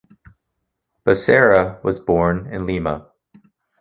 [1.05, 3.11] Becerra was born in Lima.